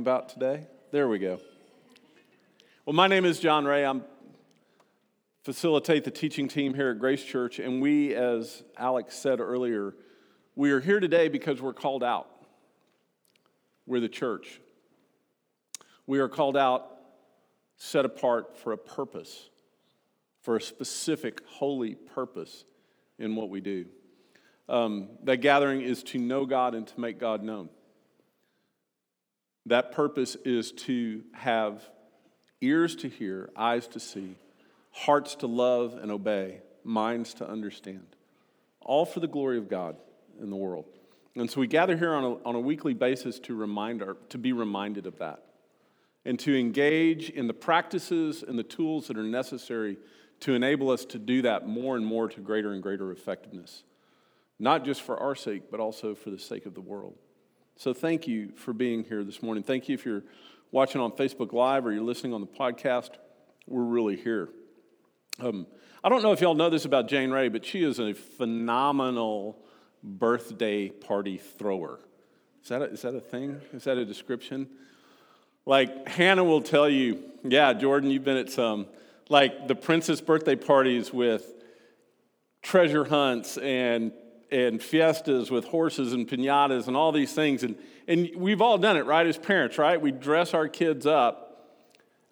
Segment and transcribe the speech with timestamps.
[0.00, 0.66] about today?
[0.92, 1.38] There we go.
[2.86, 3.84] Well, my name is John Ray.
[3.84, 4.02] I'm
[5.42, 9.94] facilitate the teaching team here at Grace Church, and we, as Alex said earlier,
[10.56, 12.28] we are here today because we're called out.
[13.86, 14.60] We're the church.
[16.06, 16.90] We are called out,
[17.76, 19.50] set apart for a purpose,
[20.40, 22.64] for a specific holy purpose
[23.18, 23.84] in what we do.
[24.66, 27.68] Um, that gathering is to know God and to make God known.
[29.66, 31.82] That purpose is to have
[32.60, 34.36] ears to hear, eyes to see,
[34.92, 38.06] hearts to love and obey, minds to understand.
[38.80, 39.96] All for the glory of God
[40.40, 40.86] in the world.
[41.36, 44.38] And so we gather here on a, on a weekly basis to, remind our, to
[44.38, 45.44] be reminded of that
[46.24, 49.96] and to engage in the practices and the tools that are necessary
[50.40, 53.84] to enable us to do that more and more to greater and greater effectiveness,
[54.58, 57.16] not just for our sake, but also for the sake of the world.
[57.80, 59.64] So thank you for being here this morning.
[59.64, 60.22] Thank you if you're
[60.70, 63.12] watching on Facebook Live or you're listening on the podcast.
[63.66, 64.50] We're really here.
[65.38, 65.66] Um,
[66.04, 69.64] I don't know if y'all know this about Jane Ray, but she is a phenomenal
[70.02, 72.00] birthday party thrower.
[72.62, 73.62] Is that a, is that a thing?
[73.72, 74.68] Is that a description?
[75.64, 78.88] Like Hannah will tell you, yeah, Jordan, you've been at some,
[79.30, 81.50] like the princess birthday parties with
[82.60, 84.12] treasure hunts and
[84.50, 87.62] and fiestas with horses and pinatas and all these things.
[87.62, 87.76] And,
[88.08, 90.00] and we've all done it, right, as parents, right?
[90.00, 91.46] We dress our kids up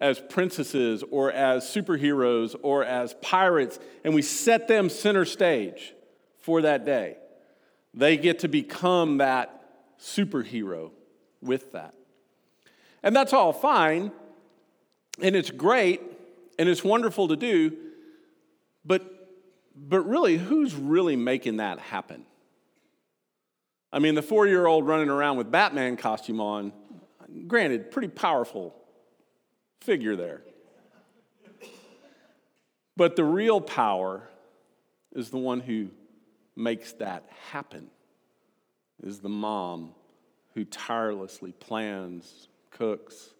[0.01, 5.93] as princesses or as superheroes or as pirates, and we set them center stage
[6.39, 7.17] for that day.
[7.93, 10.91] They get to become that superhero
[11.41, 11.93] with that.
[13.03, 14.11] And that's all fine,
[15.21, 16.01] and it's great,
[16.57, 17.75] and it's wonderful to do,
[18.85, 19.18] but
[19.87, 22.25] but really, who's really making that happen?
[23.91, 26.73] I mean, the four year old running around with Batman costume on,
[27.47, 28.75] granted, pretty powerful
[29.81, 30.41] figure there.
[32.97, 34.27] But the real power
[35.13, 35.87] is the one who
[36.55, 37.89] makes that happen,
[39.01, 39.91] is the mom
[40.53, 43.33] who tirelessly plans, cooks,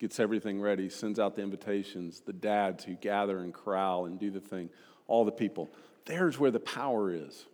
[0.00, 4.32] gets everything ready, sends out the invitations, the dads who gather and corral and do
[4.32, 4.68] the thing
[5.06, 5.70] all the people.
[6.06, 7.46] There's where the power is.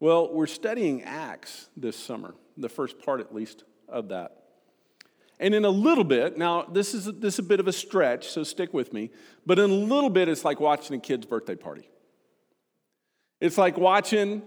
[0.00, 4.36] Well, we're studying Acts this summer, the first part at least of that.
[5.38, 8.28] And in a little bit, now this is, this is a bit of a stretch,
[8.28, 9.10] so stick with me,
[9.44, 11.88] but in a little bit, it's like watching a kid's birthday party.
[13.40, 14.42] It's like watching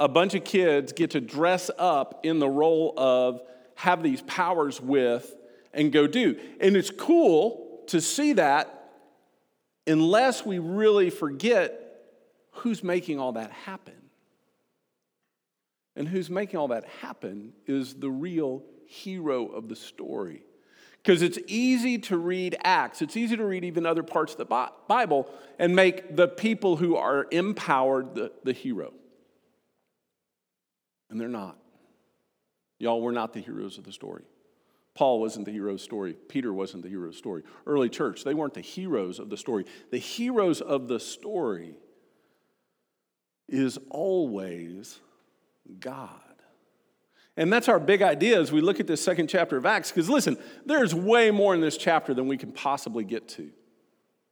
[0.00, 3.42] a bunch of kids get to dress up in the role of
[3.76, 5.36] have these powers with
[5.72, 6.38] and go do.
[6.60, 8.79] And it's cool to see that
[9.86, 11.90] unless we really forget
[12.52, 13.94] who's making all that happen.
[15.96, 20.42] And who's making all that happen is the real hero of the story.
[21.02, 24.70] Because it's easy to read Acts, it's easy to read even other parts of the
[24.88, 28.92] Bible and make the people who are empowered the, the hero.
[31.08, 31.56] And they're not.
[32.78, 34.24] Y'all, we're not the heroes of the story.
[35.00, 36.14] Paul wasn't the hero's story.
[36.28, 37.42] Peter wasn't the hero's story.
[37.66, 39.64] Early church, they weren't the heroes of the story.
[39.90, 41.74] The heroes of the story
[43.48, 45.00] is always
[45.78, 46.20] God.
[47.34, 49.90] And that's our big idea as we look at this second chapter of Acts.
[49.90, 53.50] Because listen, there's way more in this chapter than we can possibly get to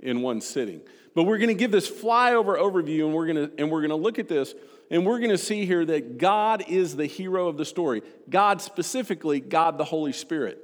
[0.01, 0.81] in one sitting.
[1.15, 3.91] But we're going to give this flyover overview and we're going to and we're going
[3.91, 4.55] to look at this
[4.91, 8.03] and we're going to see here that God is the hero of the story.
[8.29, 10.63] God specifically, God the Holy Spirit.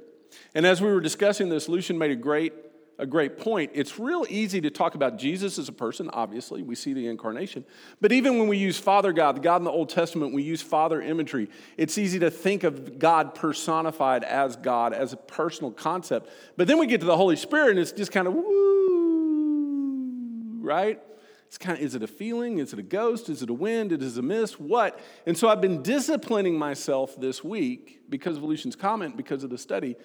[0.53, 2.53] And as we were discussing this, Lucian made a great,
[2.97, 3.71] a great point.
[3.73, 6.61] It's real easy to talk about Jesus as a person, obviously.
[6.61, 7.65] We see the incarnation.
[8.01, 10.61] But even when we use Father God, the God in the Old Testament, we use
[10.61, 11.49] Father imagery.
[11.77, 16.29] It's easy to think of God personified as God, as a personal concept.
[16.57, 18.94] But then we get to the Holy Spirit, and it's just kind of woo,
[20.65, 20.99] right?
[21.47, 22.57] It's kind of, is it a feeling?
[22.57, 23.29] Is it a ghost?
[23.29, 23.91] Is it a wind?
[23.91, 24.59] Is it a mist?
[24.59, 24.99] What?
[25.25, 29.57] And so I've been disciplining myself this week because of Lucian's comment, because of the
[29.57, 29.95] study,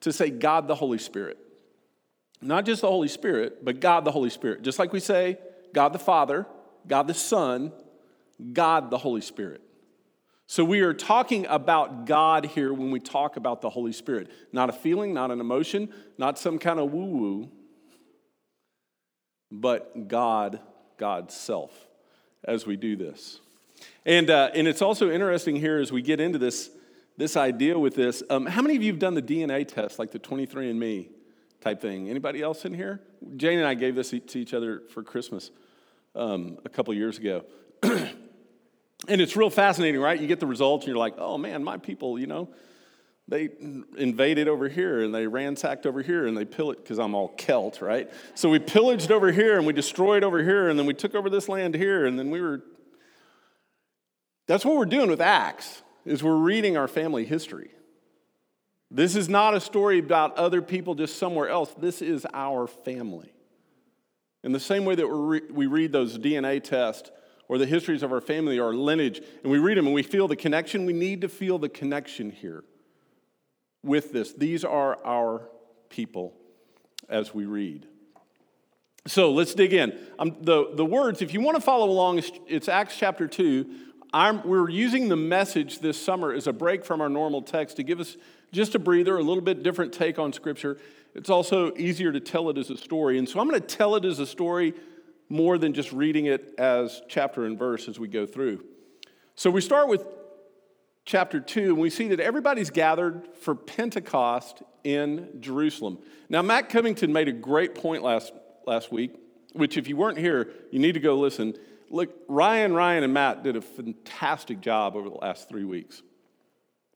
[0.00, 1.38] to say God the Holy Spirit.
[2.40, 4.62] Not just the Holy Spirit, but God the Holy Spirit.
[4.62, 5.38] Just like we say
[5.72, 6.46] God the Father,
[6.86, 7.72] God the Son,
[8.52, 9.62] God the Holy Spirit.
[10.46, 14.30] So we are talking about God here when we talk about the Holy Spirit.
[14.52, 17.50] Not a feeling, not an emotion, not some kind of woo woo,
[19.50, 20.60] but God
[20.98, 21.72] God's self
[22.44, 23.40] as we do this.
[24.04, 26.70] And, uh, and it's also interesting here as we get into this,
[27.16, 28.22] this idea with this.
[28.28, 31.08] Um, how many of you have done the DNA test, like the 23andMe
[31.60, 32.10] type thing?
[32.10, 33.00] Anybody else in here?
[33.36, 35.50] Jane and I gave this to each other for Christmas
[36.14, 37.44] um, a couple years ago.
[37.82, 38.10] and
[39.08, 40.20] it's real fascinating, right?
[40.20, 42.48] You get the results and you're like, oh man, my people, you know,
[43.28, 43.50] they
[43.98, 47.82] invaded over here and they ransacked over here and they pillaged, because I'm all Celt,
[47.82, 48.10] right?
[48.34, 51.28] So we pillaged over here and we destroyed over here and then we took over
[51.28, 52.62] this land here and then we were.
[54.46, 57.70] That's what we're doing with Acts, is we're reading our family history.
[58.90, 61.74] This is not a story about other people just somewhere else.
[61.76, 63.34] This is our family.
[64.42, 67.10] In the same way that we read those DNA tests
[67.46, 70.28] or the histories of our family, our lineage, and we read them and we feel
[70.28, 72.64] the connection, we need to feel the connection here
[73.82, 74.32] with this.
[74.32, 75.48] These are our
[75.88, 76.34] people
[77.08, 77.86] as we read.
[79.06, 79.98] So let's dig in.
[80.18, 83.66] Um, the, the words, if you want to follow along, it's, Acts chapter 2.
[84.12, 87.82] I'm, we're using the message this summer as a break from our normal text to
[87.82, 88.16] give us
[88.52, 90.78] just a breather, a little bit different take on Scripture.
[91.14, 93.18] It's also easier to tell it as a story.
[93.18, 94.74] And so I'm going to tell it as a story
[95.28, 98.64] more than just reading it as chapter and verse as we go through.
[99.34, 100.04] So we start with
[101.08, 105.98] chapter 2, and we see that everybody's gathered for Pentecost in Jerusalem.
[106.28, 108.30] Now, Matt Covington made a great point last,
[108.66, 109.14] last week,
[109.54, 111.54] which, if you weren't here, you need to go listen.
[111.88, 116.02] Look, Ryan, Ryan, and Matt did a fantastic job over the last three weeks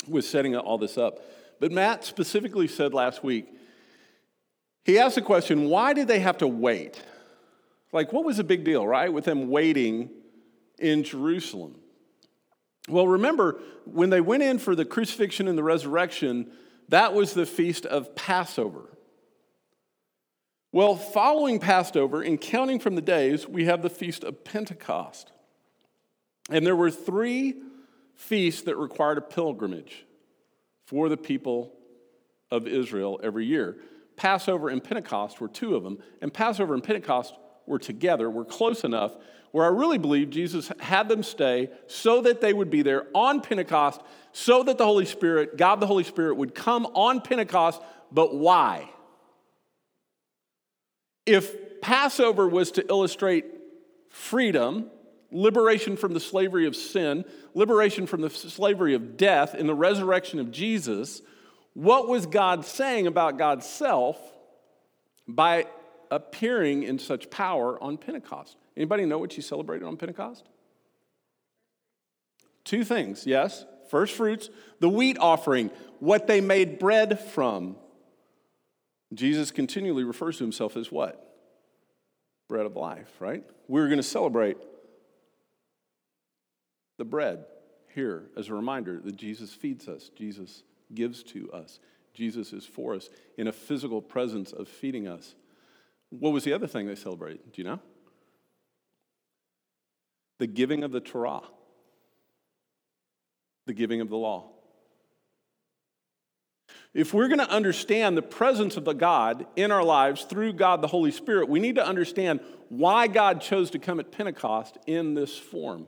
[0.06, 1.20] with setting all this up.
[1.58, 3.48] But Matt specifically said last week,
[4.84, 7.02] he asked the question, why did they have to wait?
[7.92, 10.10] Like, what was the big deal, right, with them waiting
[10.78, 11.76] in Jerusalem?
[12.88, 16.50] Well, remember, when they went in for the crucifixion and the resurrection,
[16.88, 18.88] that was the feast of Passover.
[20.72, 25.30] Well, following Passover and counting from the days, we have the feast of Pentecost.
[26.50, 27.54] And there were three
[28.16, 30.06] feasts that required a pilgrimage
[30.86, 31.72] for the people
[32.50, 33.76] of Israel every year.
[34.16, 37.34] Passover and Pentecost were two of them, and Passover and Pentecost
[37.66, 39.12] were together, were close enough
[39.52, 43.42] where I really believe Jesus had them stay so that they would be there on
[43.42, 44.00] Pentecost,
[44.32, 47.80] so that the Holy Spirit, God the Holy Spirit, would come on Pentecost.
[48.10, 48.88] But why?
[51.26, 53.44] If Passover was to illustrate
[54.08, 54.90] freedom,
[55.30, 57.24] liberation from the slavery of sin,
[57.54, 61.20] liberation from the slavery of death, in the resurrection of Jesus,
[61.74, 64.18] what was God saying about God's self
[65.28, 65.66] by
[66.12, 68.56] appearing in such power on Pentecost?
[68.76, 70.48] Anybody know what you celebrated on Pentecost?
[72.64, 73.64] Two things, yes.
[73.90, 74.48] First fruits,
[74.80, 77.76] the wheat offering, what they made bread from.
[79.12, 81.36] Jesus continually refers to himself as what?
[82.48, 83.44] Bread of life, right?
[83.68, 84.56] We're going to celebrate
[86.98, 87.44] the bread
[87.94, 90.62] here as a reminder that Jesus feeds us, Jesus
[90.94, 91.80] gives to us,
[92.14, 95.34] Jesus is for us in a physical presence of feeding us.
[96.18, 97.52] What was the other thing they celebrated?
[97.52, 97.80] Do you know?
[100.42, 101.42] the giving of the Torah,
[103.66, 104.50] the giving of the law.
[106.92, 110.82] If we're going to understand the presence of the God in our lives through God
[110.82, 115.14] the Holy Spirit, we need to understand why God chose to come at Pentecost in
[115.14, 115.86] this form.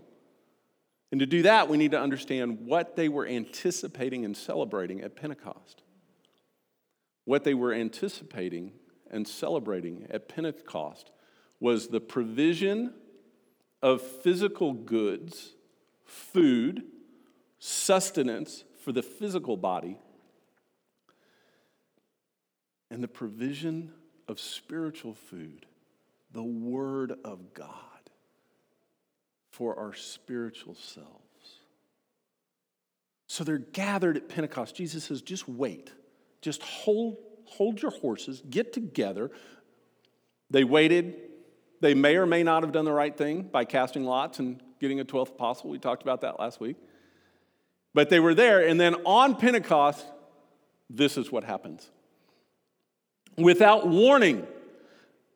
[1.11, 5.17] And to do that, we need to understand what they were anticipating and celebrating at
[5.17, 5.83] Pentecost.
[7.25, 8.75] What they were anticipating
[9.15, 11.11] and celebrating at Pentecost
[11.61, 12.93] was the provision
[13.81, 15.55] of physical goods,
[16.05, 16.83] food,
[17.59, 19.97] sustenance for the physical body,
[22.91, 23.93] and the provision
[24.29, 25.65] of spiritual food,
[26.33, 27.71] the Word of God
[29.51, 31.11] for our spiritual selves.
[33.29, 34.75] So they're gathered at Pentecost.
[34.75, 35.91] Jesus says, just wait.
[36.41, 37.17] Just hold,
[37.47, 39.31] hold your horses, get together.
[40.51, 41.17] They waited
[41.85, 45.01] they may or may not have done the right thing by casting lots and getting
[45.01, 45.69] a 12th apostle.
[45.69, 46.77] We talked about that last week.
[47.93, 50.03] But they were there, and then on Pentecost,
[50.89, 51.91] this is what happens.
[53.37, 54.47] Without warning,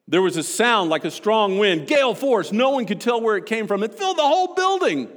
[0.09, 2.51] there was a sound like a strong wind, gale force.
[2.51, 3.83] No one could tell where it came from.
[3.83, 5.09] It filled the whole building.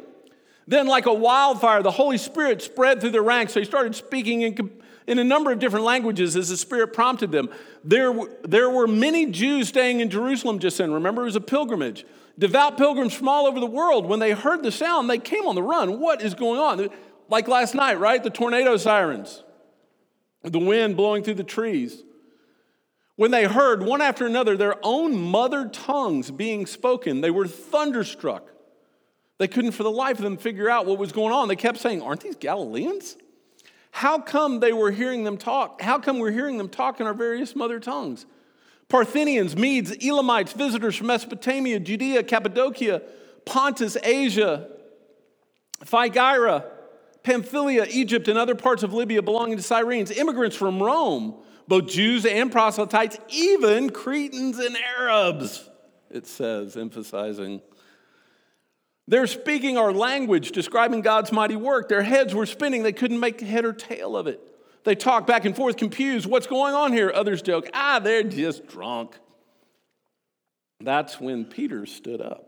[0.67, 3.53] Then, like a wildfire, the Holy Spirit spread through the ranks.
[3.53, 4.69] They started speaking in
[5.07, 7.49] in a number of different languages as the Spirit prompted them.
[7.83, 10.91] There, there were many Jews staying in Jerusalem just then.
[10.91, 12.05] Remember, it was a pilgrimage.
[12.37, 15.55] Devout pilgrims from all over the world, when they heard the sound, they came on
[15.55, 15.99] the run.
[15.99, 16.89] What is going on?
[17.29, 18.23] Like last night, right?
[18.23, 19.43] The tornado sirens,
[20.43, 22.03] the wind blowing through the trees.
[23.15, 28.47] When they heard one after another their own mother tongues being spoken, they were thunderstruck.
[29.37, 31.47] They couldn't for the life of them figure out what was going on.
[31.47, 33.17] They kept saying, Aren't these Galileans?
[33.91, 35.81] How come they were hearing them talk?
[35.81, 38.25] How come we're hearing them talk in our various mother tongues?
[38.89, 43.01] Parthians, Medes, Elamites, visitors from Mesopotamia, Judea, Cappadocia,
[43.45, 44.67] Pontus, Asia,
[45.83, 46.65] Phrygia,
[47.23, 51.35] Pamphylia, Egypt, and other parts of Libya belonging to Cyrenes, immigrants from Rome,
[51.67, 55.69] both Jews and proselytes, even Cretans and Arabs,
[56.09, 57.61] it says, emphasizing.
[59.11, 61.89] They're speaking our language, describing God's mighty work.
[61.89, 64.39] Their heads were spinning, they couldn't make head or tail of it.
[64.85, 66.25] They talk back and forth, confused.
[66.25, 67.11] What's going on here?
[67.13, 69.19] Others joke, ah, they're just drunk.
[70.79, 72.47] That's when Peter stood up.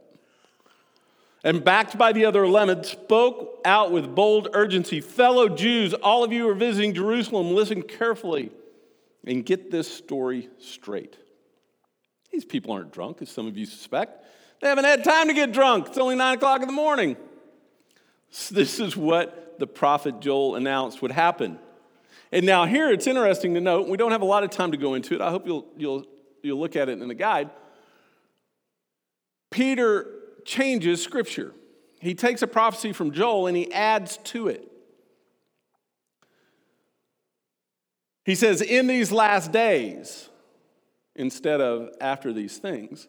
[1.44, 6.32] And backed by the other eleven, spoke out with bold urgency Fellow Jews, all of
[6.32, 8.52] you who are visiting Jerusalem, listen carefully
[9.28, 11.18] and get this story straight.
[12.32, 14.23] These people aren't drunk, as some of you suspect.
[14.64, 15.88] They haven't had time to get drunk.
[15.88, 17.18] It's only nine o'clock in the morning.
[18.50, 21.60] This is what the prophet Joel announced would happen.
[22.32, 24.78] And now, here it's interesting to note, we don't have a lot of time to
[24.78, 25.20] go into it.
[25.20, 26.06] I hope you'll, you'll,
[26.42, 27.50] you'll look at it in the guide.
[29.52, 30.08] Peter
[30.46, 31.52] changes scripture.
[32.00, 34.66] He takes a prophecy from Joel and he adds to it.
[38.24, 40.30] He says, in these last days,
[41.16, 43.08] instead of after these things.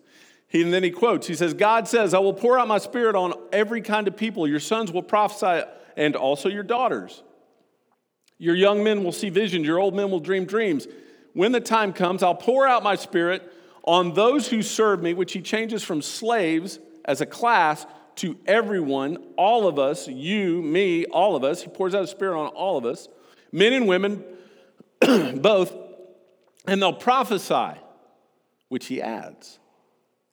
[0.54, 3.16] He, and then he quotes, he says, God says, I will pour out my spirit
[3.16, 4.46] on every kind of people.
[4.46, 7.24] Your sons will prophesy, and also your daughters.
[8.38, 10.86] Your young men will see visions, your old men will dream dreams.
[11.32, 15.32] When the time comes, I'll pour out my spirit on those who serve me, which
[15.32, 17.84] he changes from slaves as a class
[18.16, 21.62] to everyone, all of us, you, me, all of us.
[21.62, 23.08] He pours out his spirit on all of us,
[23.50, 24.22] men and women,
[25.34, 25.74] both,
[26.64, 27.72] and they'll prophesy,
[28.68, 29.58] which he adds.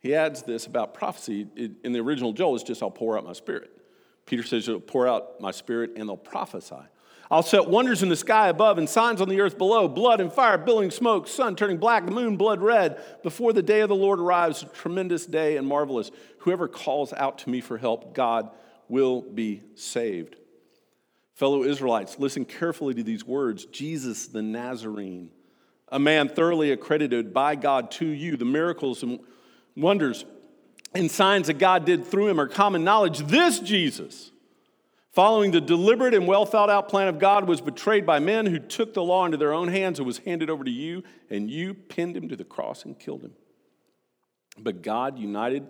[0.02, 1.48] He adds this about prophecy.
[1.84, 3.72] In the original Joel, it's just, I'll pour out my spirit.
[4.26, 6.76] Peter says, I'll pour out my spirit and they'll prophesy.
[7.30, 10.34] I'll set wonders in the sky above and signs on the earth below blood and
[10.34, 13.02] fire, billowing smoke, sun turning black, the moon blood red.
[13.24, 16.12] Before the day of the Lord arrives, a tremendous day and marvelous.
[16.40, 18.50] Whoever calls out to me for help, God
[18.90, 20.36] will be saved.
[21.36, 25.30] Fellow Israelites, listen carefully to these words Jesus the Nazarene,
[25.88, 28.36] a man thoroughly accredited by God to you.
[28.36, 29.20] The miracles and
[29.76, 30.26] wonders
[30.94, 33.20] and signs that God did through him are common knowledge.
[33.20, 34.32] This Jesus,
[35.12, 38.60] following the deliberate and well thought out plan of God, was betrayed by men who
[38.60, 41.74] took the law into their own hands and was handed over to you, and you
[41.74, 43.34] pinned him to the cross and killed him.
[44.58, 45.68] But God united,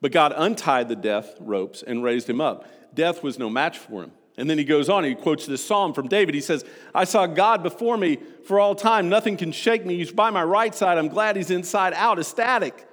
[0.00, 2.66] but God untied the death ropes and raised him up.
[2.94, 4.12] Death was no match for him.
[4.36, 6.34] And then he goes on, he quotes this psalm from David.
[6.34, 9.08] He says, I saw God before me for all time.
[9.08, 9.96] Nothing can shake me.
[9.96, 10.98] He's by my right side.
[10.98, 12.84] I'm glad he's inside out, ecstatic.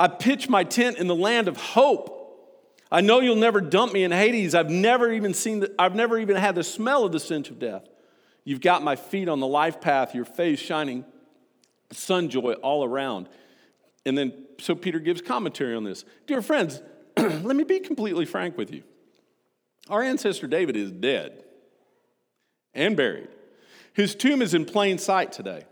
[0.00, 2.16] I pitch my tent in the land of hope.
[2.90, 4.54] I know you'll never dump me in Hades.
[4.54, 7.58] I've never even seen, the, I've never even had the smell of the stench of
[7.58, 7.86] death.
[8.42, 11.04] You've got my feet on the life path, your face shining
[11.92, 13.28] sun joy all around.
[14.06, 16.06] And then, so Peter gives commentary on this.
[16.26, 16.80] Dear friends,
[17.18, 18.82] let me be completely frank with you.
[19.90, 21.44] Our ancestor David is dead
[22.72, 23.28] and buried.
[23.92, 25.64] His tomb is in plain sight today.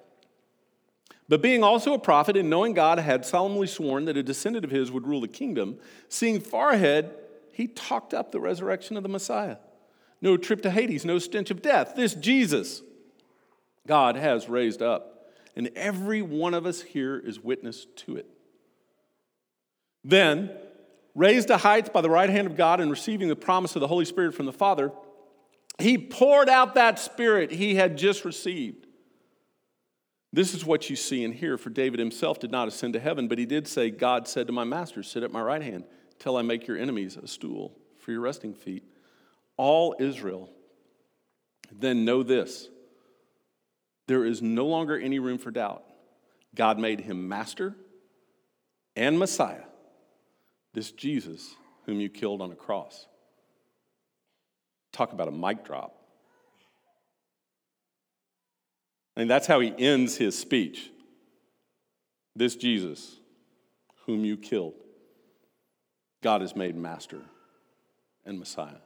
[1.29, 4.71] But being also a prophet and knowing God had solemnly sworn that a descendant of
[4.71, 7.15] his would rule the kingdom, seeing far ahead,
[7.53, 9.59] he talked up the resurrection of the Messiah.
[10.23, 11.95] No trip to Hades, no stench of death.
[11.95, 12.83] This Jesus
[13.87, 15.33] God has raised up.
[15.57, 18.27] And every one of us here is witness to it.
[20.05, 20.51] Then,
[21.15, 23.89] raised to heights by the right hand of God and receiving the promise of the
[23.89, 24.93] Holy Spirit from the Father,
[25.79, 28.87] he poured out that Spirit he had just received
[30.33, 33.29] this is what you see and hear, for David himself did not ascend to heaven,
[33.29, 35.85] but he did say, God said to my master, Sit at my right hand
[36.19, 38.85] till I make your enemies a stool for your resting feet.
[39.57, 40.51] All Israel,
[41.73, 42.69] then know this
[44.07, 45.85] there is no longer any room for doubt.
[46.55, 47.77] God made him master
[48.97, 49.65] and Messiah,
[50.75, 51.55] this Jesus
[51.85, 53.07] whom you killed on a cross.
[54.93, 55.98] Talk about a mic drop.
[59.19, 60.91] And that's how he ends his speech.
[62.37, 63.17] This Jesus,
[64.07, 64.75] whom you killed,
[66.23, 67.23] God has made master
[68.25, 68.81] and Messiah.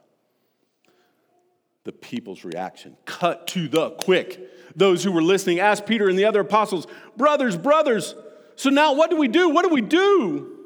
[1.83, 4.75] The people's reaction cut to the quick.
[4.75, 8.15] Those who were listening asked Peter and the other apostles, Brothers, brothers,
[8.55, 9.49] so now what do we do?
[9.49, 10.57] What do we do?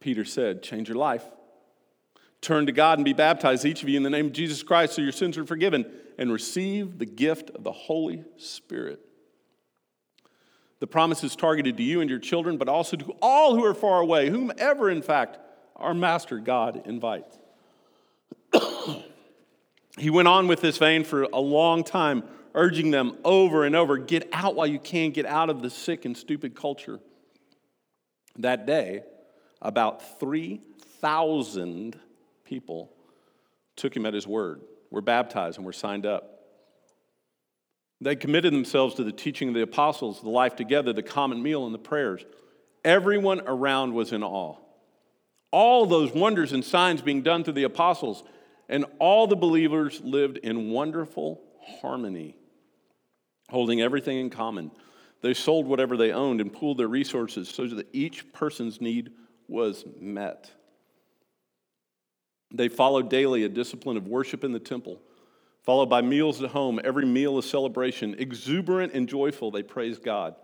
[0.00, 1.24] Peter said, Change your life.
[2.42, 4.92] Turn to God and be baptized, each of you, in the name of Jesus Christ,
[4.92, 5.86] so your sins are forgiven
[6.18, 9.00] and receive the gift of the Holy Spirit.
[10.80, 13.74] The promise is targeted to you and your children, but also to all who are
[13.74, 15.38] far away, whomever, in fact,
[15.76, 17.38] our Master God invites.
[19.98, 23.96] he went on with this vein for a long time, urging them over and over
[23.96, 27.00] get out while you can, get out of the sick and stupid culture.
[28.38, 29.04] That day,
[29.62, 31.98] about 3,000
[32.44, 32.92] people
[33.76, 34.60] took him at his word,
[34.94, 36.30] were baptized, and were signed up.
[38.00, 41.66] They committed themselves to the teaching of the apostles, the life together, the common meal,
[41.66, 42.24] and the prayers.
[42.84, 44.56] Everyone around was in awe.
[45.50, 48.24] All those wonders and signs being done through the apostles,
[48.68, 51.40] and all the believers lived in wonderful
[51.80, 52.36] harmony,
[53.48, 54.70] holding everything in common.
[55.22, 59.12] They sold whatever they owned and pooled their resources so that each person's need
[59.48, 60.50] was met.
[62.54, 65.02] They followed daily a discipline of worship in the temple,
[65.64, 68.14] followed by meals at home, every meal a celebration.
[68.16, 70.36] Exuberant and joyful, they praised God.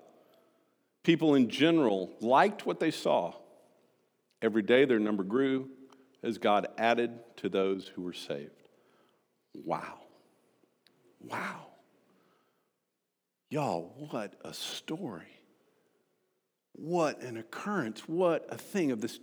[1.04, 3.34] People in general liked what they saw.
[4.42, 5.68] Every day their number grew
[6.22, 8.50] as God added to those who were saved.
[9.54, 10.00] Wow.
[11.20, 11.66] Wow.
[13.50, 15.40] Y'all, what a story.
[16.72, 18.00] What an occurrence.
[18.08, 19.20] What a thing of this,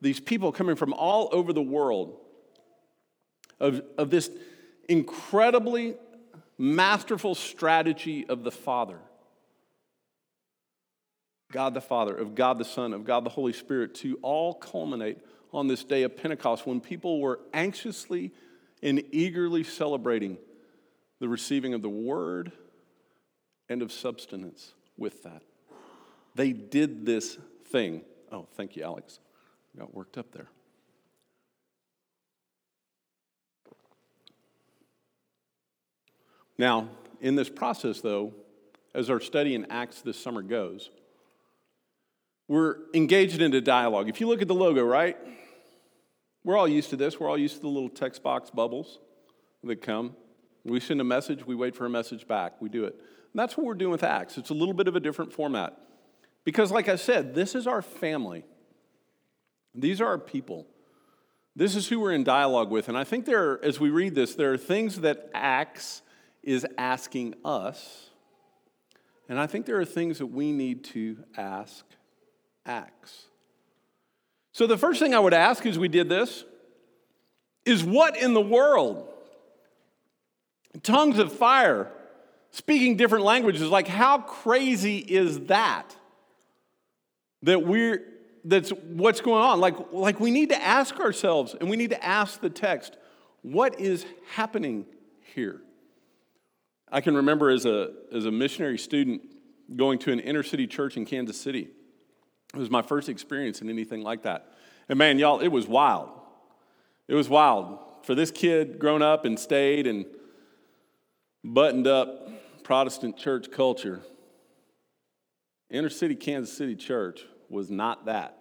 [0.00, 2.20] these people coming from all over the world,
[3.60, 4.30] of, of this
[4.88, 5.94] incredibly
[6.56, 8.98] masterful strategy of the Father
[11.50, 15.18] God the Father, of God the Son, of God the Holy Spirit to all culminate
[15.52, 18.32] on this day of Pentecost when people were anxiously
[18.82, 20.36] and eagerly celebrating
[21.20, 22.52] the receiving of the Word
[23.68, 25.42] and of substance with that.
[26.34, 28.02] They did this thing.
[28.30, 29.18] Oh, thank you, Alex.
[29.76, 30.48] Got worked up there.
[36.58, 36.88] Now,
[37.20, 38.34] in this process, though,
[38.94, 40.90] as our study in Acts this summer goes,
[42.48, 44.08] we're engaged in a dialogue.
[44.08, 45.16] If you look at the logo, right?
[46.44, 47.20] We're all used to this.
[47.20, 48.98] We're all used to the little text box bubbles
[49.62, 50.16] that come.
[50.64, 52.94] We send a message, we wait for a message back, we do it.
[52.94, 54.36] And that's what we're doing with Acts.
[54.36, 55.76] It's a little bit of a different format.
[56.44, 58.44] Because, like I said, this is our family,
[59.74, 60.66] these are our people.
[61.54, 62.88] This is who we're in dialogue with.
[62.88, 66.02] And I think there, are, as we read this, there are things that Acts
[66.48, 68.08] is asking us.
[69.28, 71.84] And I think there are things that we need to ask
[72.64, 73.26] Acts.
[74.52, 76.46] So, the first thing I would ask as we did this
[77.66, 79.06] is what in the world?
[80.82, 81.92] Tongues of fire,
[82.50, 85.94] speaking different languages, like how crazy is that?
[87.42, 88.02] That we're,
[88.44, 89.60] that's what's going on.
[89.60, 92.96] Like, like we need to ask ourselves and we need to ask the text,
[93.42, 94.86] what is happening
[95.34, 95.60] here?
[96.90, 99.22] I can remember as a, as a missionary student
[99.76, 101.68] going to an inner city church in Kansas City.
[102.54, 104.52] It was my first experience in anything like that.
[104.88, 106.10] And man, y'all, it was wild.
[107.06, 107.78] It was wild.
[108.04, 110.06] For this kid grown up and stayed and
[111.44, 112.30] buttoned up
[112.64, 114.00] Protestant church culture,
[115.70, 118.38] inner city Kansas City church was not that.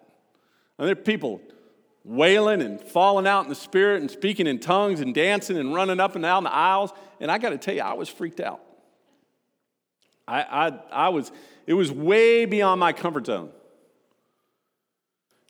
[0.78, 1.42] And there are people
[2.08, 6.00] wailing and falling out in the spirit and speaking in tongues and dancing and running
[6.00, 6.92] up and down the aisles.
[7.20, 8.62] And I got to tell you, I was freaked out.
[10.28, 11.32] I, I, I was,
[11.66, 13.52] it was way beyond my comfort zone.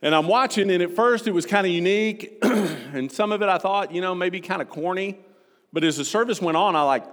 [0.01, 3.49] And I'm watching, and at first it was kind of unique, and some of it
[3.49, 5.19] I thought, you know, maybe kind of corny.
[5.73, 7.03] But as the service went on, I like,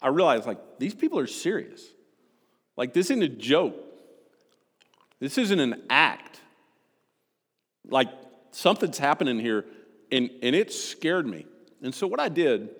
[0.00, 1.82] I realized like these people are serious.
[2.76, 3.76] Like this isn't a joke.
[5.18, 6.40] This isn't an act.
[7.88, 8.08] Like
[8.54, 9.64] something's happening here,
[10.12, 11.46] and, and it scared me.
[11.82, 12.70] And so what I did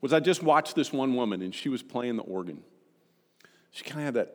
[0.00, 2.62] was I just watched this one woman, and she was playing the organ.
[3.72, 4.34] She kind of had that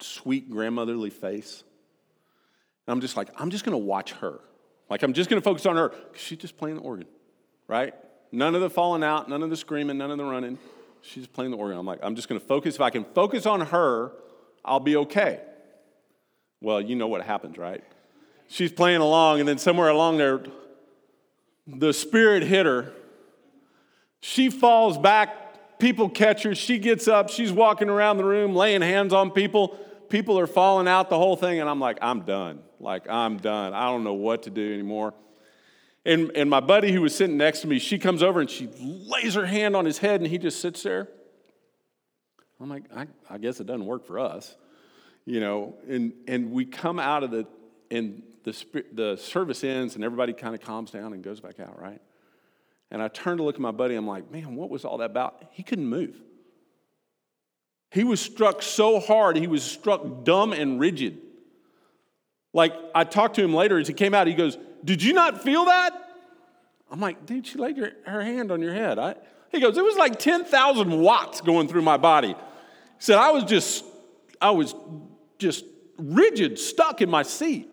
[0.00, 1.62] sweet grandmotherly face.
[2.86, 4.40] And I'm just like, I'm just going to watch her.
[4.90, 7.06] Like, I'm just going to focus on her because she's just playing the organ,
[7.66, 7.94] right?
[8.32, 10.58] None of the falling out, none of the screaming, none of the running.
[11.02, 11.78] She's playing the organ.
[11.78, 12.74] I'm like, I'm just going to focus.
[12.74, 14.12] If I can focus on her,
[14.64, 15.40] I'll be okay.
[16.60, 17.82] Well, you know what happens, right?
[18.48, 20.42] She's playing along, and then somewhere along there,
[21.66, 22.92] the spirit hit her.
[24.20, 25.78] She falls back.
[25.78, 26.54] People catch her.
[26.54, 27.28] She gets up.
[27.28, 29.78] She's walking around the room, laying hands on people.
[30.08, 31.60] People are falling out, the whole thing.
[31.60, 32.60] And I'm like, I'm done.
[32.80, 33.74] Like, I'm done.
[33.74, 35.14] I don't know what to do anymore.
[36.04, 38.68] And, and my buddy who was sitting next to me, she comes over and she
[38.78, 41.08] lays her hand on his head and he just sits there.
[42.60, 44.56] I'm like, I, I guess it doesn't work for us.
[45.24, 47.46] You know, and, and we come out of the,
[47.90, 51.80] and the, the service ends and everybody kind of calms down and goes back out,
[51.82, 52.00] right?
[52.92, 53.96] And I turn to look at my buddy.
[53.96, 55.44] I'm like, man, what was all that about?
[55.50, 56.14] He couldn't move.
[57.90, 61.18] He was struck so hard, he was struck dumb and rigid.
[62.52, 65.42] Like, I talked to him later as he came out, he goes, Did you not
[65.42, 65.92] feel that?
[66.90, 68.98] I'm like, Dude, she laid her, her hand on your head.
[68.98, 69.16] I,
[69.50, 72.28] he goes, It was like 10,000 watts going through my body.
[72.28, 72.34] He
[72.98, 73.84] said, I was just,
[74.40, 74.74] I was
[75.38, 75.64] just
[75.98, 77.72] rigid, stuck in my seat.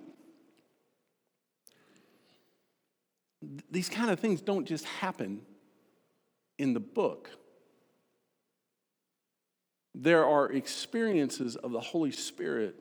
[3.72, 5.42] These kind of things don't just happen
[6.58, 7.30] in the book.
[9.96, 12.76] There are experiences of the Holy Spirit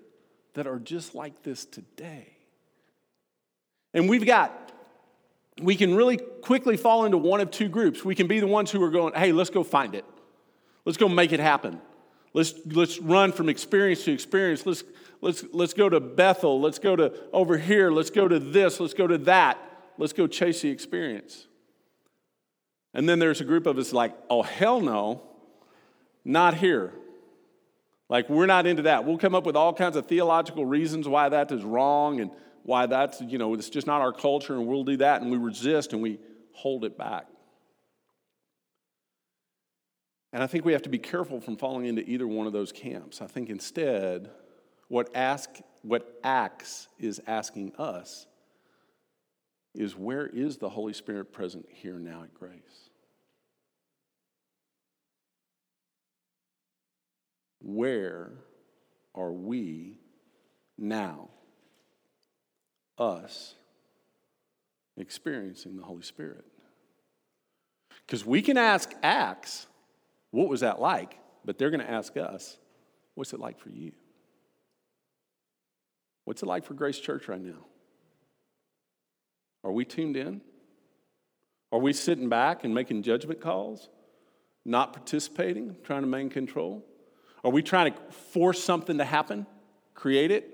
[0.55, 2.37] that are just like this today.
[3.95, 4.73] And we've got,
[5.61, 8.05] we can really quickly fall into one of two groups.
[8.05, 10.05] We can be the ones who are going, hey, let's go find it.
[10.85, 11.81] Let's go make it happen.
[12.35, 14.65] Let's, let's run from experience to experience.
[14.65, 14.85] Let's,
[15.21, 16.61] let's, let's go to Bethel.
[16.61, 17.91] Let's go to over here.
[17.91, 18.81] Let's go to this.
[18.81, 19.59] Let's go to that.
[20.03, 21.47] Let's go chase the experience.
[22.93, 25.23] And then there's a group of us like, oh, hell no,
[26.25, 26.93] not here.
[28.09, 29.05] Like, we're not into that.
[29.05, 32.33] We'll come up with all kinds of theological reasons why that is wrong and
[32.65, 35.37] why that's, you know, it's just not our culture, and we'll do that, and we
[35.37, 36.19] resist and we
[36.51, 37.29] hold it back.
[40.33, 42.73] And I think we have to be careful from falling into either one of those
[42.73, 43.23] camps.
[43.23, 44.33] I think instead,
[44.89, 45.49] what, ask,
[45.83, 48.27] what Acts is asking us
[49.75, 52.91] is where is the Holy Spirit present here now at Grace?
[57.61, 58.33] Where
[59.15, 59.99] are we
[60.77, 61.31] now,
[62.99, 63.55] us,
[64.97, 66.45] experiencing the Holy Spirit?
[68.07, 69.67] Because we can ask Acts,
[70.33, 71.19] what was that like?
[71.45, 72.59] But they're going to ask us,
[73.15, 73.93] what's it like for you?
[76.25, 77.67] What's it like for Grace Church right now?
[79.65, 80.41] Are we tuned in?
[81.71, 83.89] Are we sitting back and making judgment calls?
[84.65, 86.85] Not participating, trying to maintain control?
[87.45, 89.47] Are we trying to force something to happen,
[89.95, 90.49] create it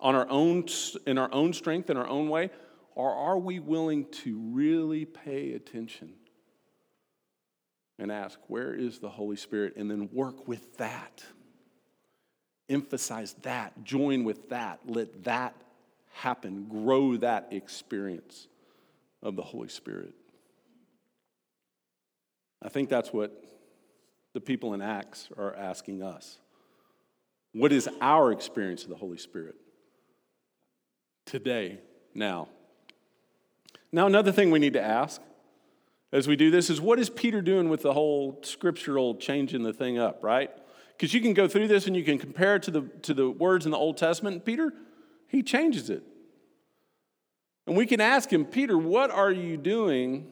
[0.00, 0.66] on our own,
[1.06, 2.50] in our own strength, in our own way?
[2.94, 6.14] Or are we willing to really pay attention
[7.98, 9.76] and ask, where is the Holy Spirit?
[9.76, 11.24] And then work with that.
[12.68, 15.54] Emphasize that, join with that, let that
[16.16, 18.48] happen, grow that experience
[19.22, 20.14] of the Holy Spirit.
[22.62, 23.44] I think that's what
[24.32, 26.38] the people in Acts are asking us.
[27.52, 29.56] What is our experience of the Holy Spirit
[31.26, 31.80] today,
[32.14, 32.48] now?
[33.92, 35.20] Now, another thing we need to ask
[36.12, 39.72] as we do this is what is Peter doing with the whole scriptural changing the
[39.72, 40.50] thing up, right?
[40.96, 43.28] Because you can go through this and you can compare it to the, to the
[43.28, 44.44] words in the Old Testament.
[44.44, 44.72] Peter,
[45.28, 46.02] he changes it.
[47.66, 50.30] And we can ask him, Peter, what are you doing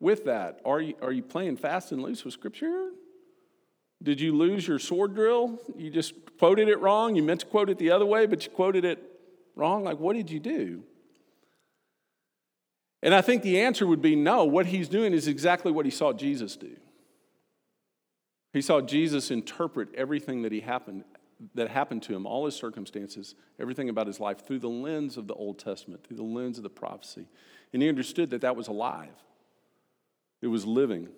[0.00, 0.60] with that?
[0.64, 2.90] Are you, are you playing fast and loose with Scripture?
[4.02, 5.58] Did you lose your sword drill?
[5.76, 7.16] You just quoted it wrong?
[7.16, 9.02] You meant to quote it the other way, but you quoted it
[9.54, 9.84] wrong?
[9.84, 10.82] Like, what did you do?
[13.02, 14.44] And I think the answer would be no.
[14.44, 16.76] What he's doing is exactly what he saw Jesus do.
[18.52, 21.04] He saw Jesus interpret everything that he happened
[21.54, 25.26] that happened to him, all his circumstances, everything about his life through the lens of
[25.26, 27.26] the Old Testament, through the lens of the prophecy.
[27.72, 29.14] And he understood that that was alive.
[30.40, 31.08] It was living.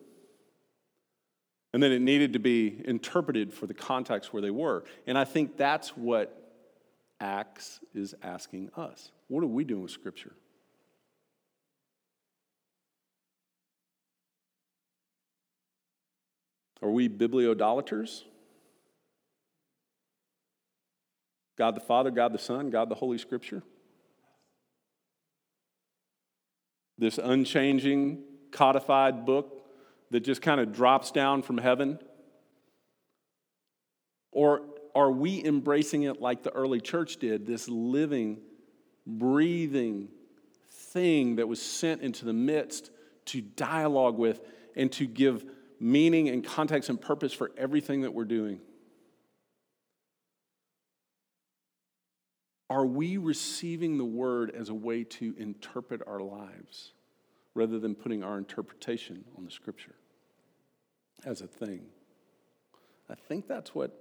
[1.73, 4.85] And then it needed to be interpreted for the context where they were.
[5.07, 6.35] And I think that's what
[7.21, 9.11] Acts is asking us.
[9.29, 10.33] What are we doing with Scripture?
[16.81, 18.25] Are we bibliodolaters?
[21.59, 23.63] God the Father, God the Son, God the Holy Scripture?
[26.97, 29.67] This unchanging, codified book
[30.11, 31.99] that just kind of drops down from heaven?
[34.31, 34.63] Or
[34.95, 38.39] are we embracing it like the early church did, this living,
[39.07, 40.09] breathing
[40.71, 42.91] thing that was sent into the midst
[43.27, 44.41] to dialogue with
[44.77, 45.45] and to give
[45.81, 48.61] meaning and context and purpose for everything that we're doing?
[52.71, 56.93] Are we receiving the word as a way to interpret our lives
[57.55, 59.95] rather than putting our interpretation on the scripture
[61.25, 61.87] as a thing?
[63.11, 63.99] I think that's what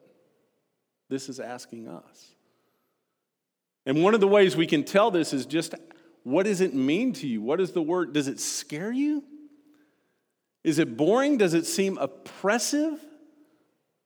[1.10, 2.32] this is asking us.
[3.86, 5.74] And one of the ways we can tell this is just
[6.24, 7.42] what does it mean to you?
[7.42, 8.12] What is the word?
[8.14, 9.24] Does it scare you?
[10.66, 11.38] Is it boring?
[11.38, 13.00] Does it seem oppressive?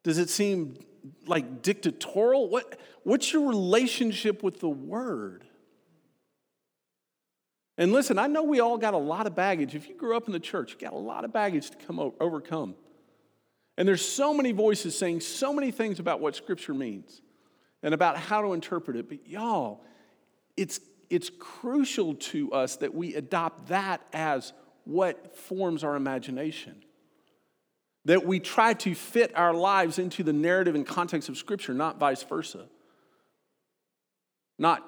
[0.03, 0.77] Does it seem
[1.25, 2.49] like dictatorial?
[2.49, 5.45] What, what's your relationship with the word?
[7.77, 9.73] And listen, I know we all got a lot of baggage.
[9.75, 11.99] If you grew up in the church, you got a lot of baggage to come
[12.19, 12.75] overcome.
[13.77, 17.21] And there's so many voices saying so many things about what scripture means
[17.81, 19.09] and about how to interpret it.
[19.09, 19.83] But y'all,
[20.57, 24.53] it's it's crucial to us that we adopt that as
[24.85, 26.83] what forms our imagination
[28.05, 31.99] that we try to fit our lives into the narrative and context of Scripture, not
[31.99, 32.67] vice versa.
[34.57, 34.83] Not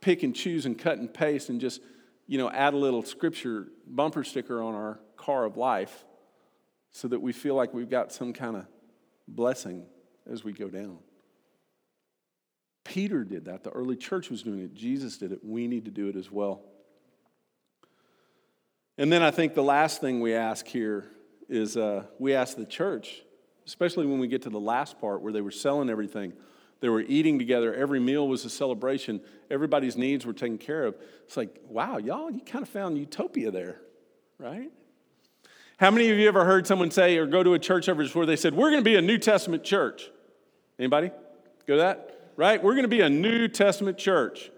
[0.00, 1.80] pick and choose and cut and paste and just
[2.26, 6.04] you know, add a little scripture bumper sticker on our car of life
[6.92, 8.66] so that we feel like we've got some kind of
[9.28, 9.86] blessing
[10.30, 10.98] as we go down.
[12.84, 13.64] Peter did that.
[13.64, 14.74] The early church was doing it.
[14.74, 15.40] Jesus did it.
[15.42, 16.62] We need to do it as well.
[18.98, 21.04] And then I think the last thing we ask here
[21.48, 23.22] is uh, we ask the church,
[23.66, 26.32] especially when we get to the last part where they were selling everything.
[26.80, 27.74] They were eating together.
[27.74, 29.20] Every meal was a celebration.
[29.50, 30.96] Everybody's needs were taken care of.
[31.24, 33.80] It's like, wow, y'all, you kind of found utopia there,
[34.38, 34.70] right?
[35.78, 38.26] How many of you ever heard someone say or go to a church ever where
[38.26, 40.10] they said, We're going to be a New Testament church?
[40.78, 41.10] Anybody?
[41.66, 42.30] Go to that?
[42.36, 42.62] Right?
[42.62, 44.50] We're going to be a New Testament church.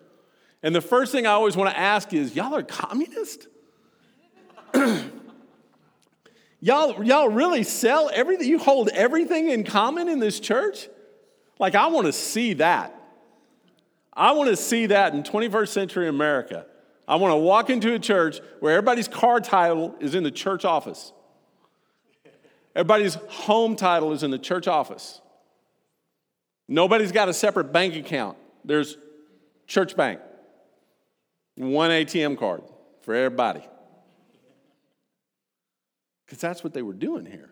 [0.63, 3.49] And the first thing I always want to ask is, Y'all are communist?
[6.61, 8.49] y'all, y'all really sell everything?
[8.49, 10.89] You hold everything in common in this church?
[11.59, 12.95] Like, I want to see that.
[14.13, 16.67] I want to see that in 21st century America.
[17.07, 20.65] I want to walk into a church where everybody's car title is in the church
[20.65, 21.13] office.
[22.75, 25.21] Everybody's home title is in the church office.
[26.69, 28.37] Nobody's got a separate bank account.
[28.65, 28.99] There's
[29.67, 30.21] church bank.
[31.57, 32.63] One ATM card
[33.03, 33.63] for everybody.
[36.29, 37.49] Because that's what they were doing here.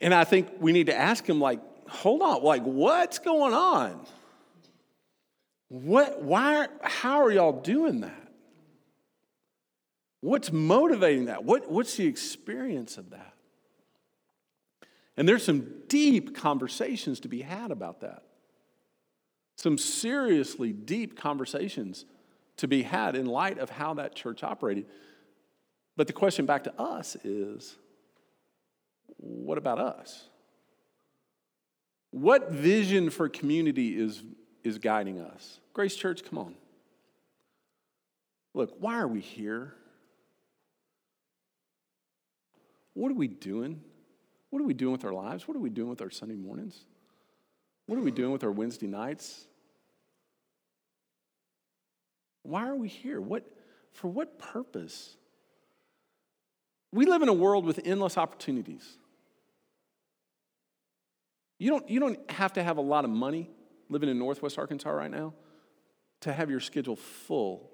[0.00, 4.04] And I think we need to ask him, like, hold on, like, what's going on?
[5.68, 8.32] What, why, how are y'all doing that?
[10.20, 11.44] What's motivating that?
[11.44, 13.34] What, what's the experience of that?
[15.16, 18.24] And there's some deep conversations to be had about that.
[19.56, 22.04] Some seriously deep conversations
[22.56, 24.86] to be had in light of how that church operated.
[25.96, 27.76] But the question back to us is
[29.16, 30.28] what about us?
[32.10, 34.22] What vision for community is
[34.66, 35.60] is guiding us.
[35.72, 36.54] Grace Church, come on.
[38.52, 39.74] Look, why are we here?
[42.94, 43.80] What are we doing?
[44.50, 45.46] What are we doing with our lives?
[45.46, 46.80] What are we doing with our Sunday mornings?
[47.86, 49.44] What are we doing with our Wednesday nights?
[52.42, 53.20] Why are we here?
[53.20, 53.44] What,
[53.92, 55.16] for what purpose?
[56.92, 58.98] We live in a world with endless opportunities.
[61.58, 63.50] You don't, you don't have to have a lot of money
[63.88, 65.34] living in Northwest Arkansas right now
[66.20, 67.70] to have your schedule full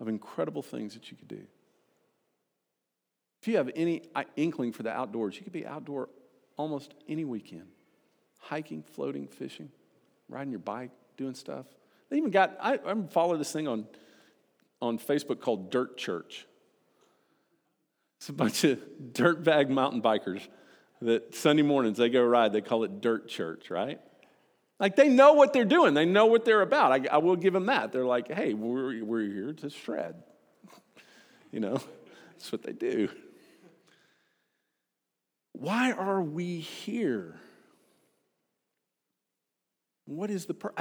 [0.00, 1.42] of incredible things that you could do.
[3.40, 6.08] If you have any uh, inkling for the outdoors, you could be outdoor
[6.56, 7.66] almost any weekend
[8.38, 9.70] hiking, floating, fishing,
[10.28, 11.64] riding your bike, doing stuff.
[12.10, 13.86] They even got, I, I follow this thing on,
[14.82, 16.46] on Facebook called Dirt Church.
[18.24, 18.78] It's a bunch of
[19.12, 20.40] dirtbag mountain bikers
[21.02, 22.54] that Sunday mornings they go ride.
[22.54, 24.00] They call it Dirt Church, right?
[24.80, 26.90] Like they know what they're doing, they know what they're about.
[26.90, 27.92] I, I will give them that.
[27.92, 30.22] They're like, hey, we're, we're here to shred.
[31.52, 31.78] you know,
[32.30, 33.10] that's what they do.
[35.52, 37.38] Why are we here?
[40.06, 40.72] What is the per-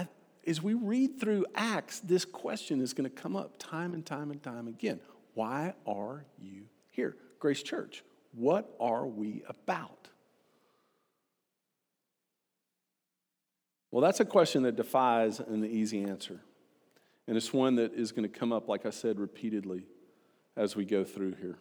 [0.47, 4.31] as we read through Acts, this question is going to come up time and time
[4.31, 5.01] and time again.
[5.33, 7.17] Why are you here?
[7.43, 10.07] Grace Church, what are we about?
[13.91, 16.39] Well, that's a question that defies an easy answer.
[17.27, 19.87] And it's one that is going to come up, like I said, repeatedly
[20.55, 21.57] as we go through here.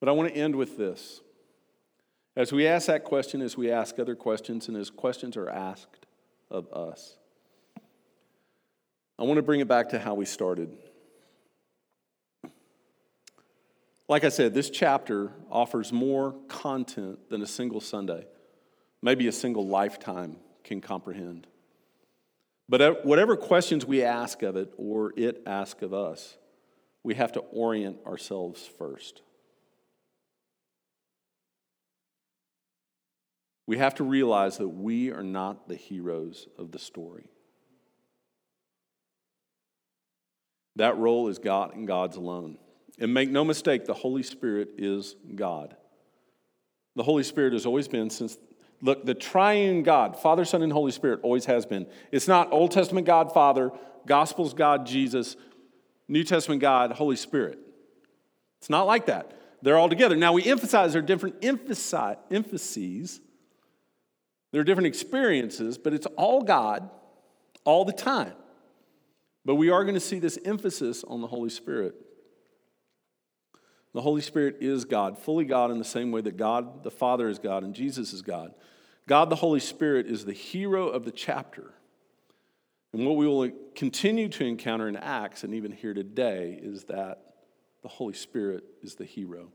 [0.00, 1.20] But I want to end with this.
[2.34, 6.06] As we ask that question, as we ask other questions, and as questions are asked
[6.50, 7.16] of us,
[9.20, 10.76] I want to bring it back to how we started.
[14.12, 18.26] Like I said, this chapter offers more content than a single Sunday,
[19.00, 21.46] maybe a single lifetime can comprehend.
[22.68, 26.36] But whatever questions we ask of it or it ask of us,
[27.02, 29.22] we have to orient ourselves first.
[33.66, 37.30] We have to realize that we are not the heroes of the story.
[40.76, 42.58] That role is God and God's alone.
[42.98, 45.76] And make no mistake, the Holy Spirit is God.
[46.94, 48.36] The Holy Spirit has always been since
[48.82, 51.86] Look, the triune God, Father, Son, and Holy Spirit, always has been.
[52.10, 53.70] It's not Old Testament God, Father,
[54.06, 55.36] Gospels God, Jesus,
[56.08, 57.60] New Testament God, Holy Spirit.
[58.58, 59.38] It's not like that.
[59.62, 60.16] They're all together.
[60.16, 63.20] Now, we emphasize there are different emphases,
[64.50, 66.90] there are different experiences, but it's all God
[67.64, 68.34] all the time.
[69.44, 71.94] But we are going to see this emphasis on the Holy Spirit.
[73.94, 77.28] The Holy Spirit is God, fully God in the same way that God the Father
[77.28, 78.54] is God and Jesus is God.
[79.06, 81.74] God the Holy Spirit is the hero of the chapter.
[82.92, 87.20] And what we will continue to encounter in Acts and even here today is that
[87.82, 89.48] the Holy Spirit is the hero.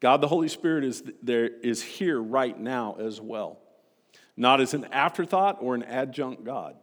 [0.00, 3.58] God the Holy Spirit is, there, is here right now as well.
[4.36, 6.76] Not as an afterthought or an adjunct God.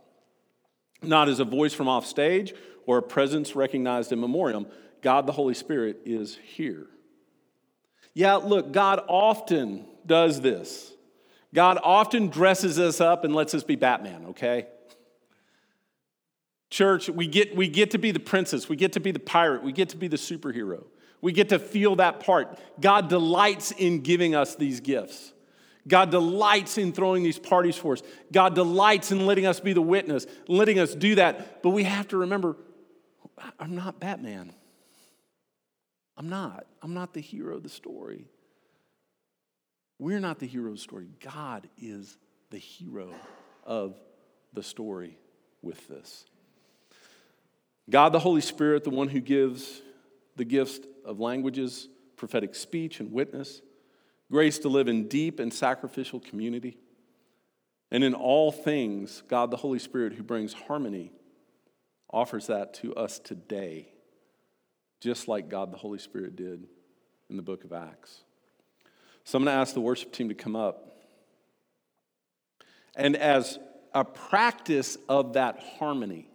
[1.01, 2.53] Not as a voice from off stage
[2.85, 4.67] or a presence recognized in memoriam.
[5.01, 6.87] God the Holy Spirit is here.
[8.13, 10.91] Yeah, look, God often does this.
[11.53, 14.67] God often dresses us up and lets us be Batman, okay?
[16.69, 19.63] Church, we get, we get to be the princess, we get to be the pirate,
[19.63, 20.83] we get to be the superhero.
[21.21, 22.59] We get to feel that part.
[22.79, 25.33] God delights in giving us these gifts.
[25.87, 28.03] God delights in throwing these parties for us.
[28.31, 31.61] God delights in letting us be the witness, letting us do that.
[31.63, 32.55] But we have to remember
[33.59, 34.53] I'm not Batman.
[36.19, 36.67] I'm not.
[36.81, 38.25] I'm not the hero of the story.
[39.97, 41.07] We're not the hero of the story.
[41.23, 42.17] God is
[42.49, 43.13] the hero
[43.63, 43.97] of
[44.53, 45.17] the story
[45.61, 46.25] with this.
[47.89, 49.81] God, the Holy Spirit, the one who gives
[50.35, 53.61] the gifts of languages, prophetic speech, and witness,
[54.29, 56.77] grace to live in deep and sacrificial community.
[57.91, 61.11] And in all things, God, the Holy Spirit, who brings harmony,
[62.11, 63.93] offers that to us today,
[64.99, 66.65] just like God, the Holy Spirit, did
[67.29, 68.21] in the book of Acts.
[69.23, 70.97] So I'm going to ask the worship team to come up.
[72.95, 73.59] And as
[73.93, 76.29] a practice of that harmony,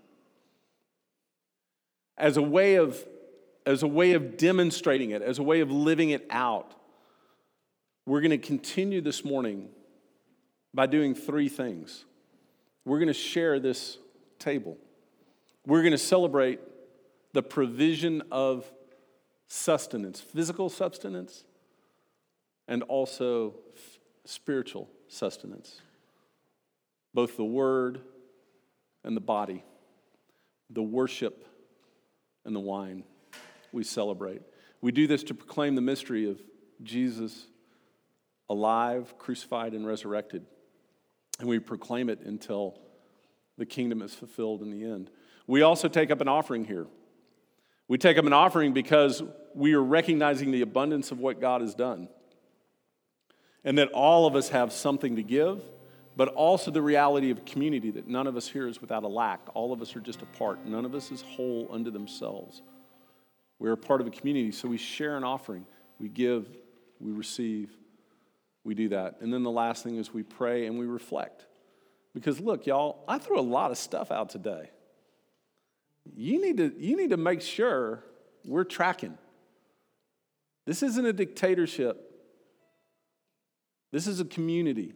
[2.16, 3.04] as a way of
[3.66, 6.74] as a way of demonstrating it, as a way of living it out,
[8.06, 9.68] we're going to continue this morning
[10.74, 12.04] by doing three things.
[12.84, 13.96] We're going to share this
[14.38, 14.76] table.
[15.66, 16.60] We're going to celebrate
[17.34, 18.64] the provision of
[19.48, 21.44] sustenance, physical sustenance,
[22.68, 23.56] and also
[24.24, 25.80] spiritual sustenance,
[27.12, 28.00] both the word
[29.02, 29.64] and the body,
[30.70, 31.44] the worship
[32.44, 33.02] and the wine
[33.72, 34.40] we celebrate.
[34.80, 36.40] We do this to proclaim the mystery of
[36.82, 37.46] Jesus
[38.48, 40.46] alive, crucified, and resurrected.
[41.40, 42.78] And we proclaim it until
[43.58, 45.10] the kingdom is fulfilled in the end.
[45.48, 46.86] We also take up an offering here.
[47.88, 49.22] We take up an offering because
[49.54, 52.08] we are recognizing the abundance of what God has done.
[53.64, 55.62] And that all of us have something to give,
[56.16, 59.40] but also the reality of community that none of us here is without a lack.
[59.54, 60.64] All of us are just a part.
[60.66, 62.62] None of us is whole unto themselves.
[63.58, 65.66] We're a part of a community, so we share an offering.
[65.98, 66.46] We give,
[67.00, 67.70] we receive,
[68.64, 69.16] we do that.
[69.20, 71.46] And then the last thing is we pray and we reflect.
[72.14, 74.70] Because look, y'all, I threw a lot of stuff out today.
[76.14, 78.04] You need to, you need to make sure
[78.44, 79.16] we're tracking.
[80.66, 82.10] This isn't a dictatorship.
[83.92, 84.94] This is a community.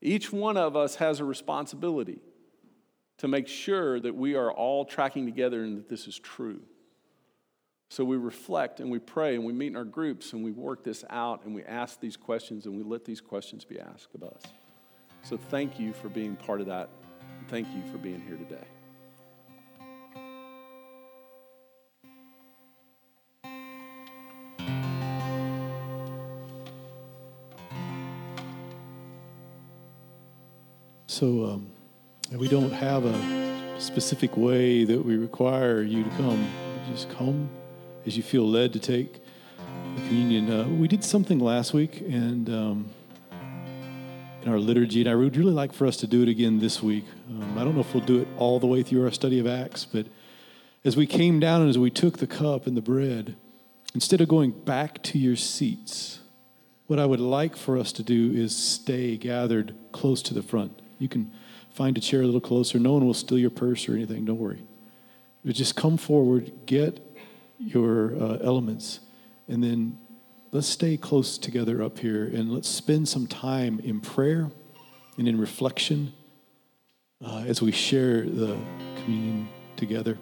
[0.00, 2.20] Each one of us has a responsibility
[3.18, 6.62] to make sure that we are all tracking together and that this is true.
[7.90, 10.84] So we reflect and we pray and we meet in our groups and we work
[10.84, 14.22] this out and we ask these questions and we let these questions be asked of
[14.22, 14.42] us.
[15.22, 16.90] So thank you for being part of that.
[17.48, 18.77] Thank you for being here today.
[31.10, 31.70] So um,
[32.38, 36.46] we don't have a specific way that we require you to come.
[36.92, 37.48] Just come
[38.04, 40.50] as you feel led to take the communion.
[40.52, 42.90] Uh, we did something last week and um,
[44.42, 46.82] in our liturgy, and I would really like for us to do it again this
[46.82, 47.06] week.
[47.30, 49.46] Um, I don't know if we'll do it all the way through our study of
[49.46, 50.04] Acts, but
[50.84, 53.34] as we came down and as we took the cup and the bread,
[53.94, 56.20] instead of going back to your seats,
[56.86, 60.82] what I would like for us to do is stay gathered close to the front.
[60.98, 61.32] You can
[61.70, 62.78] find a chair a little closer.
[62.78, 64.24] No one will steal your purse or anything.
[64.24, 64.62] Don't worry.
[65.44, 67.00] But just come forward, get
[67.58, 69.00] your uh, elements.
[69.48, 69.98] And then
[70.52, 74.50] let's stay close together up here and let's spend some time in prayer
[75.16, 76.12] and in reflection
[77.24, 78.58] uh, as we share the
[78.96, 80.18] communion together.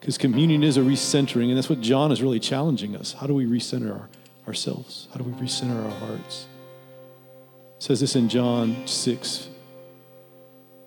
[0.00, 3.12] Because communion is a recentering, and that's what John is really challenging us.
[3.12, 4.08] How do we recenter our,
[4.46, 5.08] ourselves?
[5.12, 6.46] How do we recenter our hearts?
[7.76, 9.49] It says this in John 6.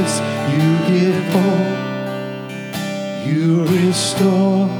[0.00, 1.80] You give hope.
[3.26, 4.79] You restore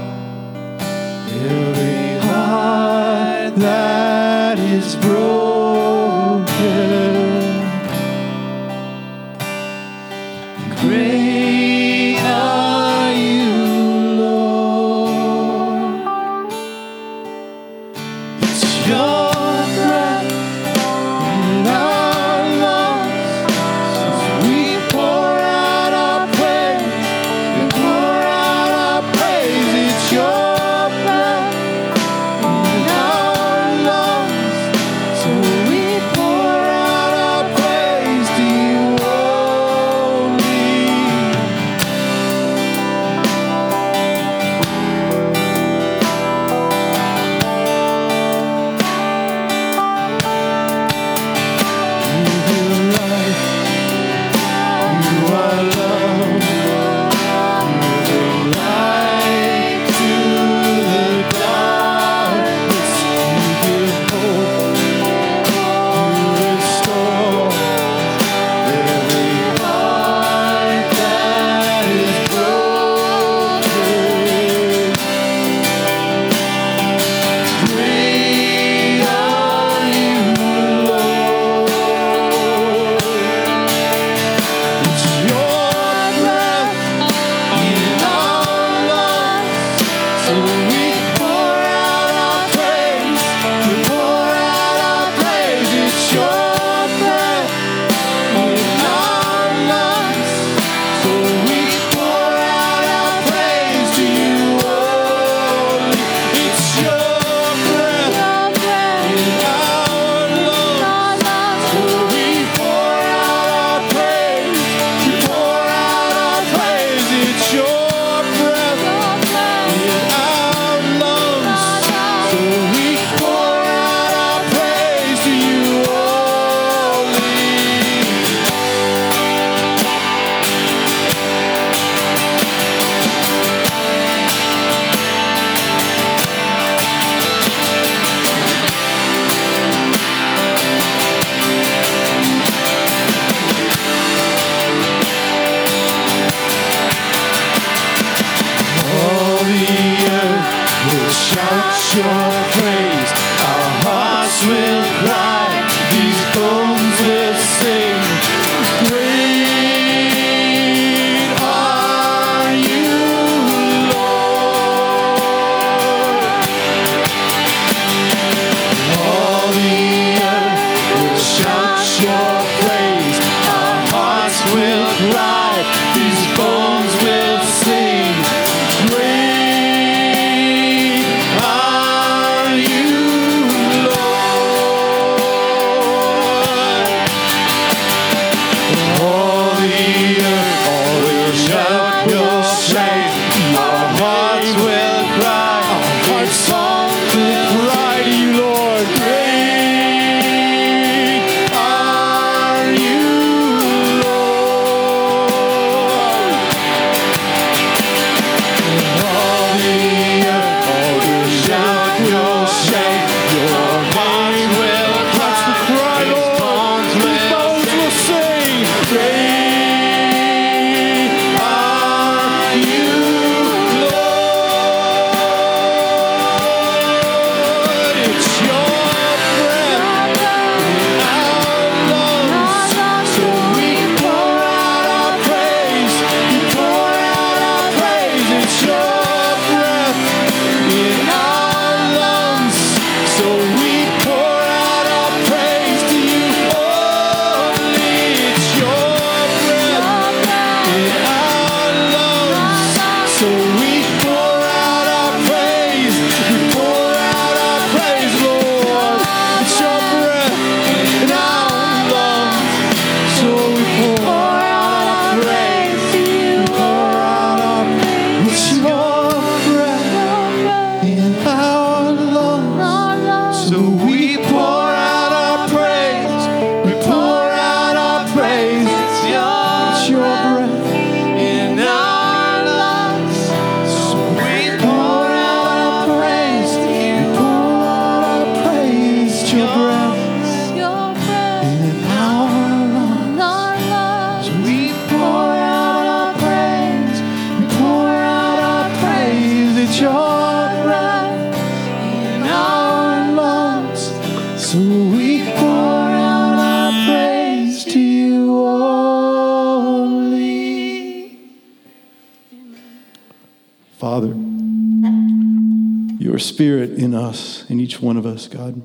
[316.21, 318.63] spirit in us, in each one of us, God.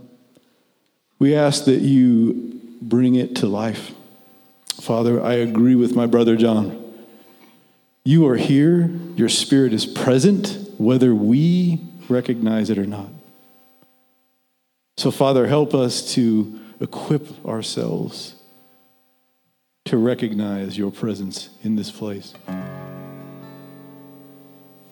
[1.17, 3.91] We ask that you bring it to life.
[4.81, 6.81] Father, I agree with my brother John.
[8.03, 13.09] You are here, your spirit is present, whether we recognize it or not.
[14.97, 18.35] So, Father, help us to equip ourselves
[19.85, 22.33] to recognize your presence in this place.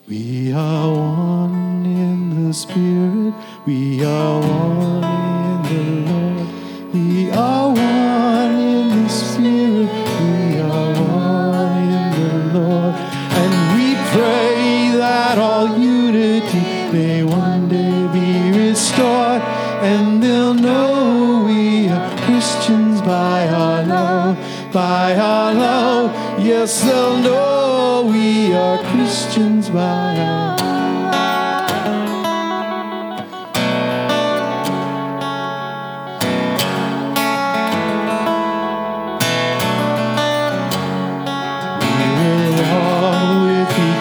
[0.06, 3.32] We are one in the Spirit,
[3.64, 9.88] we are one in the Lord, we are one in the Spirit,
[10.20, 12.94] we are one in the Lord,
[13.40, 19.40] and we pray that all unity may one day be restored,
[19.80, 24.36] and they'll know we are Christians by our love,
[24.70, 28.83] by our love, yes, they'll know we are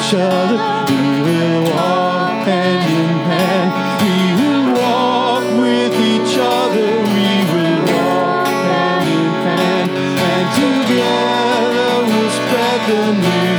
[0.04, 0.58] Each other.
[0.90, 3.70] We will walk hand in hand.
[4.04, 6.90] We will walk with each other.
[7.16, 9.90] We will walk hand in hand.
[10.30, 13.53] And together we'll spread the news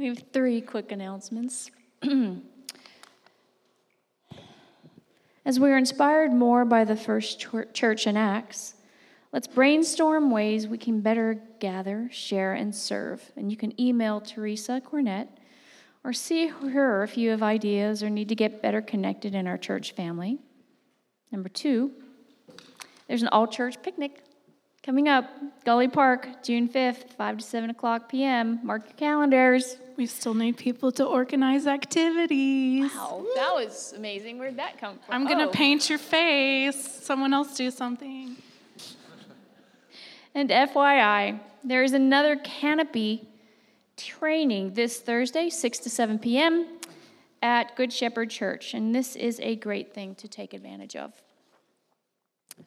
[0.00, 1.70] We have three quick announcements.
[5.44, 8.76] As we are inspired more by the first church in Acts,
[9.32, 13.30] Let's brainstorm ways we can better gather, share, and serve.
[13.36, 15.28] And you can email Teresa Cornett
[16.02, 19.58] or see her if you have ideas or need to get better connected in our
[19.58, 20.38] church family.
[21.30, 21.92] Number two,
[23.06, 24.24] there's an all church picnic
[24.82, 25.26] coming up.
[25.64, 28.58] Gully Park, June 5th, 5 to 7 o'clock p.m.
[28.64, 29.76] Mark your calendars.
[30.00, 32.90] We still need people to organize activities.
[32.94, 34.38] Wow, that was amazing.
[34.38, 35.14] Where'd that come from?
[35.14, 35.50] I'm going to Oh.
[35.50, 37.04] paint your face.
[37.04, 38.34] Someone else do something.
[40.34, 43.28] And FYI, there is another canopy
[43.98, 46.66] training this Thursday, 6 to 7 p.m.
[47.42, 48.72] at Good Shepherd Church.
[48.72, 51.12] And this is a great thing to take advantage of.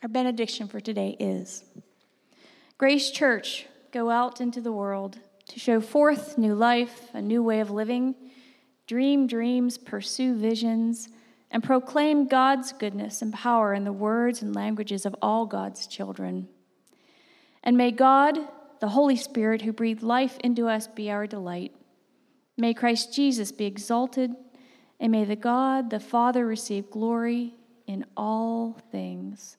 [0.03, 1.63] Our benediction for today is
[2.77, 5.17] Grace Church, go out into the world
[5.47, 8.15] to show forth new life, a new way of living,
[8.87, 11.09] dream dreams, pursue visions,
[11.51, 16.47] and proclaim God's goodness and power in the words and languages of all God's children.
[17.63, 18.37] And may God,
[18.79, 21.73] the Holy Spirit who breathed life into us, be our delight.
[22.57, 24.31] May Christ Jesus be exalted,
[24.99, 27.53] and may the God, the Father, receive glory
[27.87, 29.57] in all things.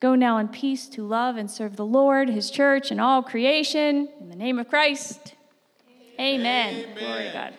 [0.00, 4.08] Go now in peace to love and serve the Lord, his church, and all creation.
[4.20, 5.34] In the name of Christ.
[6.20, 6.86] Amen.
[6.96, 7.54] Glory to God.